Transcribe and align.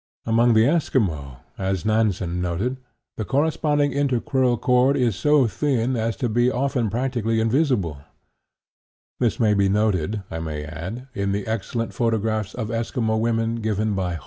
Among 0.25 0.55
the 0.55 0.61
Eskimo, 0.65 1.41
as 1.59 1.85
Nansen 1.85 2.41
noted, 2.41 2.77
the 3.17 3.23
corresponding 3.23 3.91
intercrural 3.91 4.59
cord 4.59 4.97
is 4.97 5.15
so 5.15 5.45
thin 5.45 5.95
as 5.95 6.15
to 6.15 6.27
be 6.27 6.49
often 6.49 6.89
practically 6.89 7.39
invisible; 7.39 7.99
this 9.19 9.39
may 9.39 9.53
be 9.53 9.69
noted, 9.69 10.23
I 10.31 10.39
may 10.39 10.65
add, 10.65 11.07
in 11.13 11.33
the 11.33 11.45
excellent 11.45 11.93
photographs 11.93 12.55
of 12.55 12.69
Eskimo 12.69 13.19
women 13.19 13.57
given 13.57 13.93
by 13.93 14.13
Holm. 14.13 14.19